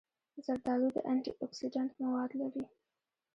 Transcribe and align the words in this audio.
زردالو 0.45 0.87
د 0.95 0.97
انټي 1.11 1.31
اکسېډنټ 1.43 1.91
مواد 2.01 2.31
لري. 2.41 2.63